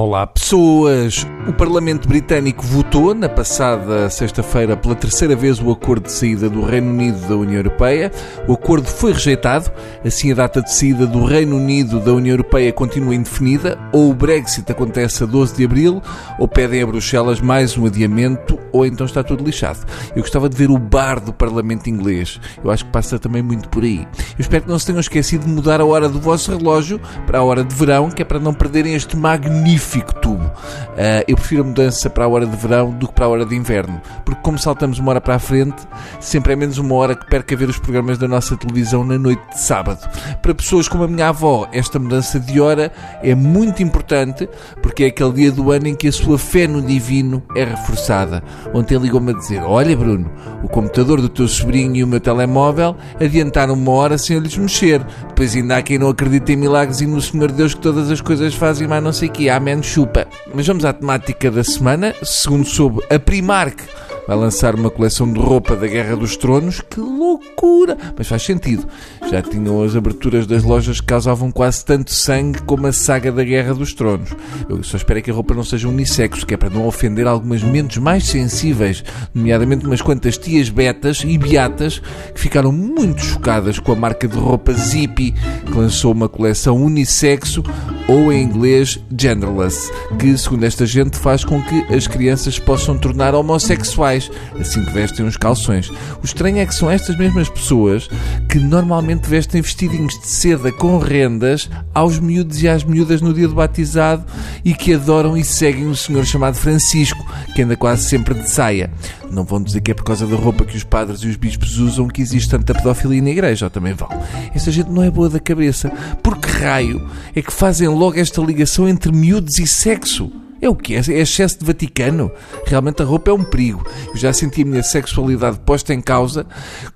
Olá, 0.00 0.28
pessoas! 0.28 1.26
O 1.48 1.52
Parlamento 1.52 2.06
Britânico 2.06 2.64
votou 2.64 3.12
na 3.14 3.28
passada 3.28 4.08
sexta-feira 4.08 4.76
pela 4.76 4.94
terceira 4.94 5.34
vez 5.34 5.60
o 5.60 5.72
acordo 5.72 6.04
de 6.04 6.12
saída 6.12 6.48
do 6.48 6.62
Reino 6.62 6.90
Unido 6.90 7.18
da 7.26 7.34
União 7.34 7.56
Europeia. 7.56 8.12
O 8.46 8.52
acordo 8.52 8.86
foi 8.86 9.12
rejeitado, 9.12 9.72
assim 10.04 10.30
a 10.30 10.36
data 10.36 10.62
de 10.62 10.72
saída 10.72 11.04
do 11.04 11.24
Reino 11.24 11.56
Unido 11.56 11.98
da 11.98 12.12
União 12.12 12.34
Europeia 12.34 12.72
continua 12.72 13.12
indefinida, 13.12 13.76
ou 13.92 14.10
o 14.10 14.14
Brexit 14.14 14.70
acontece 14.70 15.24
a 15.24 15.26
12 15.26 15.56
de 15.56 15.64
abril, 15.64 16.00
ou 16.38 16.46
pedem 16.46 16.80
a 16.80 16.86
Bruxelas 16.86 17.40
mais 17.40 17.76
um 17.76 17.84
adiamento, 17.84 18.56
ou 18.70 18.86
então 18.86 19.04
está 19.04 19.24
tudo 19.24 19.42
lixado. 19.42 19.80
Eu 20.14 20.22
gostava 20.22 20.48
de 20.48 20.56
ver 20.56 20.70
o 20.70 20.78
bar 20.78 21.18
do 21.18 21.32
Parlamento 21.32 21.90
Inglês. 21.90 22.40
Eu 22.62 22.70
acho 22.70 22.84
que 22.84 22.92
passa 22.92 23.18
também 23.18 23.42
muito 23.42 23.68
por 23.68 23.82
aí. 23.82 24.06
Eu 24.38 24.42
espero 24.42 24.62
que 24.62 24.70
não 24.70 24.78
se 24.78 24.86
tenham 24.86 25.00
esquecido 25.00 25.44
de 25.44 25.50
mudar 25.50 25.80
a 25.80 25.84
hora 25.84 26.08
do 26.08 26.20
vosso 26.20 26.56
relógio 26.56 27.00
para 27.26 27.40
a 27.40 27.42
hora 27.42 27.64
de 27.64 27.74
verão, 27.74 28.10
que 28.10 28.22
é 28.22 28.24
para 28.24 28.38
não 28.38 28.54
perderem 28.54 28.94
este 28.94 29.16
magnífico 29.16 29.87
magnífico 29.88 30.14
tubo. 30.20 30.44
Uh, 30.44 31.24
eu 31.26 31.36
prefiro 31.36 31.62
a 31.62 31.64
mudança 31.64 32.10
para 32.10 32.24
a 32.24 32.28
hora 32.28 32.46
de 32.46 32.56
verão 32.56 32.90
do 32.90 33.08
que 33.08 33.14
para 33.14 33.24
a 33.24 33.28
hora 33.28 33.46
de 33.46 33.54
inverno, 33.56 34.00
porque 34.24 34.40
como 34.42 34.58
saltamos 34.58 34.98
uma 34.98 35.10
hora 35.10 35.20
para 35.20 35.36
a 35.36 35.38
frente, 35.38 35.76
sempre 36.20 36.52
é 36.52 36.56
menos 36.56 36.78
uma 36.78 36.94
hora 36.94 37.14
que 37.14 37.26
perca 37.26 37.56
ver 37.56 37.68
os 37.68 37.78
programas 37.78 38.18
da 38.18 38.28
nossa 38.28 38.56
televisão 38.56 39.04
na 39.04 39.18
noite 39.18 39.42
de 39.50 39.60
sábado. 39.60 40.06
Para 40.42 40.54
pessoas 40.54 40.88
como 40.88 41.04
a 41.04 41.08
minha 41.08 41.28
avó, 41.28 41.68
esta 41.72 41.98
mudança 41.98 42.38
de 42.38 42.60
hora 42.60 42.92
é 43.22 43.34
muito 43.34 43.82
importante, 43.82 44.48
porque 44.82 45.04
é 45.04 45.06
aquele 45.06 45.32
dia 45.32 45.52
do 45.52 45.70
ano 45.70 45.88
em 45.88 45.94
que 45.94 46.08
a 46.08 46.12
sua 46.12 46.38
fé 46.38 46.66
no 46.66 46.82
divino 46.82 47.42
é 47.56 47.64
reforçada. 47.64 48.42
Ontem 48.74 48.98
ligou-me 48.98 49.32
a 49.32 49.36
dizer: 49.36 49.62
Olha, 49.62 49.96
Bruno, 49.96 50.30
o 50.62 50.68
computador 50.68 51.20
do 51.20 51.28
teu 51.28 51.48
sobrinho 51.48 51.96
e 51.96 52.04
o 52.04 52.06
meu 52.06 52.20
telemóvel 52.20 52.96
adiantaram 53.20 53.74
uma 53.74 53.92
hora 53.92 54.18
sem 54.18 54.36
eu 54.36 54.42
lhes 54.42 54.56
mexer. 54.56 55.04
Depois 55.28 55.54
ainda 55.54 55.76
há 55.76 55.82
quem 55.82 55.98
não 55.98 56.08
acredita 56.08 56.52
em 56.52 56.56
milagres 56.56 57.00
e 57.00 57.06
no 57.06 57.20
Senhor 57.20 57.52
Deus 57.52 57.74
que 57.74 57.80
todas 57.80 58.10
as 58.10 58.20
coisas 58.20 58.54
fazem, 58.54 58.88
mas 58.88 59.02
não 59.02 59.12
sei 59.12 59.28
que. 59.28 59.48
Amém 59.48 59.77
chupa. 59.86 60.26
Mas 60.54 60.66
vamos 60.66 60.84
à 60.84 60.92
temática 60.92 61.50
da 61.50 61.64
semana. 61.64 62.14
Segundo 62.22 62.66
soube, 62.66 63.02
a 63.10 63.18
Primark 63.18 63.82
vai 64.28 64.36
lançar 64.36 64.74
uma 64.74 64.90
coleção 64.90 65.32
de 65.32 65.40
roupa 65.40 65.74
da 65.74 65.86
Guerra 65.86 66.14
dos 66.14 66.36
Tronos. 66.36 66.82
Que 66.82 67.00
loucura! 67.00 67.96
Mas 68.14 68.28
faz 68.28 68.42
sentido. 68.42 68.86
Já 69.30 69.40
tinham 69.40 69.82
as 69.82 69.96
aberturas 69.96 70.46
das 70.46 70.62
lojas 70.62 71.00
que 71.00 71.06
causavam 71.06 71.50
quase 71.50 71.82
tanto 71.82 72.12
sangue 72.12 72.60
como 72.62 72.86
a 72.86 72.92
saga 72.92 73.32
da 73.32 73.42
Guerra 73.42 73.72
dos 73.72 73.94
Tronos. 73.94 74.28
Eu 74.68 74.82
só 74.82 74.98
espero 74.98 75.22
que 75.22 75.30
a 75.30 75.34
roupa 75.34 75.54
não 75.54 75.64
seja 75.64 75.88
unissexo, 75.88 76.44
que 76.44 76.52
é 76.52 76.56
para 76.58 76.68
não 76.68 76.86
ofender 76.86 77.26
algumas 77.26 77.62
mentes 77.62 77.96
mais 77.96 78.24
sensíveis, 78.24 79.02
nomeadamente 79.32 79.86
umas 79.86 80.02
quantas 80.02 80.36
tias 80.36 80.68
betas 80.68 81.22
e 81.26 81.38
beatas 81.38 82.02
que 82.34 82.40
ficaram 82.40 82.70
muito 82.70 83.22
chocadas 83.22 83.78
com 83.78 83.92
a 83.92 83.96
marca 83.96 84.28
de 84.28 84.36
roupa 84.36 84.74
Zippy, 84.74 85.32
que 85.32 85.72
lançou 85.72 86.12
uma 86.12 86.28
coleção 86.28 86.76
unissexo 86.76 87.62
ou 88.08 88.32
em 88.32 88.42
inglês 88.42 88.98
genderless, 89.16 89.92
que, 90.18 90.36
segundo 90.38 90.64
esta 90.64 90.86
gente, 90.86 91.18
faz 91.18 91.44
com 91.44 91.62
que 91.62 91.84
as 91.94 92.06
crianças 92.06 92.58
possam 92.58 92.96
tornar 92.96 93.34
homossexuais 93.34 94.30
assim 94.58 94.82
que 94.82 94.92
vestem 94.92 95.26
os 95.26 95.36
calções. 95.36 95.90
O 95.90 96.24
estranho 96.24 96.58
é 96.58 96.66
que 96.66 96.74
são 96.74 96.90
estas 96.90 97.16
mesmas 97.18 97.50
pessoas 97.50 98.08
que 98.48 98.58
normalmente 98.58 99.28
vestem 99.28 99.60
vestidinhos 99.60 100.18
de 100.18 100.26
seda 100.26 100.72
com 100.72 100.98
rendas 100.98 101.68
aos 101.94 102.18
miúdos 102.18 102.62
e 102.62 102.68
às 102.68 102.82
miúdas 102.82 103.20
no 103.20 103.34
dia 103.34 103.46
do 103.46 103.54
batizado 103.54 104.24
e 104.64 104.72
que 104.72 104.94
adoram 104.94 105.36
e 105.36 105.44
seguem 105.44 105.86
um 105.86 105.94
senhor 105.94 106.24
chamado 106.24 106.56
Francisco, 106.56 107.24
que 107.54 107.62
anda 107.62 107.76
quase 107.76 108.08
sempre 108.08 108.34
de 108.34 108.48
saia. 108.48 108.90
Não 109.30 109.44
vão 109.44 109.62
dizer 109.62 109.82
que 109.82 109.90
é 109.90 109.94
por 109.94 110.04
causa 110.04 110.26
da 110.26 110.36
roupa 110.36 110.64
que 110.64 110.76
os 110.76 110.84
padres 110.84 111.20
e 111.20 111.26
os 111.26 111.36
bispos 111.36 111.76
usam 111.78 112.08
que 112.08 112.22
existe 112.22 112.48
tanta 112.48 112.72
pedofilia 112.72 113.20
na 113.20 113.28
igreja, 113.28 113.66
ou 113.66 113.70
também 113.70 113.92
vão. 113.92 114.08
Essa 114.54 114.70
gente 114.70 114.90
não 114.90 115.02
é 115.02 115.10
boa 115.10 115.28
da 115.28 115.38
cabeça. 115.38 115.90
Por 116.22 116.38
que 116.38 116.47
raio 116.58 117.08
é 117.34 117.40
que 117.40 117.52
fazem 117.52 117.88
logo 117.88 118.18
esta 118.18 118.40
ligação 118.40 118.88
entre 118.88 119.12
miúdos 119.12 119.58
e 119.58 119.66
sexo? 119.66 120.30
É 120.60 120.68
o 120.68 120.74
que 120.74 120.96
é? 120.96 120.98
É 120.98 121.20
excesso 121.20 121.60
de 121.60 121.64
Vaticano? 121.64 122.32
Realmente 122.66 123.00
a 123.00 123.04
roupa 123.04 123.30
é 123.30 123.34
um 123.34 123.44
perigo. 123.44 123.86
Eu 124.08 124.16
já 124.16 124.32
senti 124.32 124.62
a 124.62 124.64
minha 124.64 124.82
sexualidade 124.82 125.60
posta 125.60 125.94
em 125.94 126.00
causa 126.00 126.46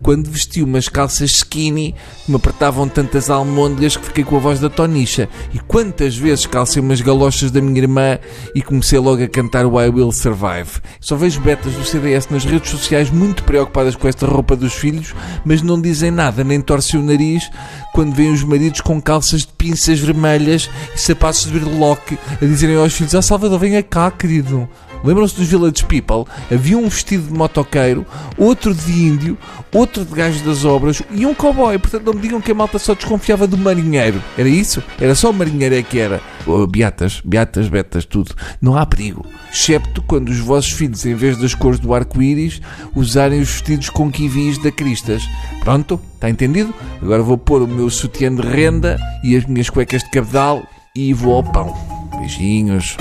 quando 0.02 0.28
vesti 0.28 0.62
umas 0.62 0.88
calças 0.88 1.30
skinny 1.30 1.94
que 2.24 2.30
me 2.30 2.36
apertavam 2.36 2.88
tantas 2.88 3.30
almôndegas 3.30 3.96
que 3.96 4.06
fiquei 4.06 4.24
com 4.24 4.36
a 4.36 4.40
voz 4.40 4.58
da 4.58 4.68
Tonicha. 4.68 5.28
E 5.54 5.60
quantas 5.60 6.16
vezes 6.16 6.44
calcei 6.44 6.82
umas 6.82 7.00
galochas 7.00 7.52
da 7.52 7.60
minha 7.60 7.78
irmã 7.78 8.18
e 8.52 8.62
comecei 8.62 8.98
logo 8.98 9.22
a 9.22 9.28
cantar 9.28 9.64
o 9.64 9.80
I 9.80 9.88
Will 9.88 10.10
Survive. 10.10 10.80
Só 11.00 11.14
vejo 11.14 11.40
betas 11.40 11.72
do 11.74 11.84
CDS 11.84 12.28
nas 12.30 12.44
redes 12.44 12.68
sociais 12.68 13.10
muito 13.10 13.44
preocupadas 13.44 13.94
com 13.94 14.08
esta 14.08 14.26
roupa 14.26 14.56
dos 14.56 14.72
filhos, 14.72 15.14
mas 15.44 15.62
não 15.62 15.80
dizem 15.80 16.10
nada, 16.10 16.42
nem 16.42 16.60
torcem 16.60 16.98
o 16.98 17.02
nariz 17.02 17.48
quando 17.92 18.14
veem 18.14 18.32
os 18.32 18.42
maridos 18.42 18.80
com 18.80 19.00
calças 19.00 19.42
de 19.42 19.52
pinças 19.52 19.98
vermelhas 19.98 20.68
e 20.94 20.98
sapatos 20.98 21.44
de 21.44 21.52
berloque 21.52 22.18
a 22.40 22.44
dizerem 22.44 22.76
aos 22.76 22.92
filhos: 22.92 23.14
Ah, 23.14 23.22
Salvador, 23.22 23.58
venha 23.58 23.82
cá, 23.82 24.10
querido. 24.10 24.68
Lembram-se 25.04 25.34
dos 25.34 25.48
Village 25.48 25.84
People? 25.84 26.24
Havia 26.50 26.78
um 26.78 26.88
vestido 26.88 27.26
de 27.26 27.32
motoqueiro, 27.32 28.06
outro 28.38 28.72
de 28.72 28.92
índio, 28.92 29.36
outro 29.72 30.04
de 30.04 30.14
gajo 30.14 30.44
das 30.44 30.64
obras 30.64 31.02
e 31.10 31.26
um 31.26 31.34
cowboy. 31.34 31.76
Portanto, 31.78 32.04
não 32.04 32.14
me 32.14 32.20
digam 32.20 32.40
que 32.40 32.52
a 32.52 32.54
malta 32.54 32.78
só 32.78 32.94
desconfiava 32.94 33.46
do 33.46 33.58
marinheiro. 33.58 34.22
Era 34.38 34.48
isso? 34.48 34.82
Era 35.00 35.14
só 35.14 35.30
o 35.30 35.34
marinheiro 35.34 35.74
é 35.74 35.82
que 35.82 35.98
era. 35.98 36.20
Beatas, 36.70 37.20
beatas, 37.24 37.68
betas, 37.68 38.04
tudo. 38.04 38.34
Não 38.60 38.76
há 38.76 38.84
perigo. 38.84 39.24
Excepto 39.52 40.02
quando 40.02 40.28
os 40.28 40.38
vossos 40.38 40.72
filhos, 40.72 41.04
em 41.06 41.14
vez 41.14 41.36
das 41.36 41.54
cores 41.54 41.78
do 41.78 41.94
arco-íris, 41.94 42.60
usarem 42.94 43.40
os 43.40 43.50
vestidos 43.50 43.90
com 43.90 44.10
quivis 44.10 44.58
da 44.58 44.70
Cristas. 44.70 45.22
Pronto? 45.60 46.00
Está 46.14 46.30
entendido? 46.30 46.72
Agora 47.00 47.22
vou 47.22 47.38
pôr 47.38 47.62
o 47.62 47.68
meu 47.68 47.90
sutiã 47.90 48.34
de 48.34 48.42
renda 48.42 48.98
e 49.22 49.36
as 49.36 49.44
minhas 49.46 49.70
cuecas 49.70 50.02
de 50.02 50.10
cabedal 50.10 50.62
e 50.94 51.12
vou 51.12 51.34
ao 51.36 51.44
pão. 51.44 51.74
Beijinhos. 52.18 52.96